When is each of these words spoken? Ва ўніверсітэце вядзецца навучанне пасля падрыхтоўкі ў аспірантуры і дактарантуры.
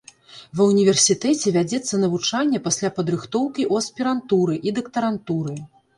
Ва 0.59 0.63
ўніверсітэце 0.69 1.47
вядзецца 1.57 1.99
навучанне 2.05 2.61
пасля 2.69 2.89
падрыхтоўкі 2.97 3.63
ў 3.71 3.85
аспірантуры 3.85 4.55
і 4.71 4.75
дактарантуры. 4.79 5.55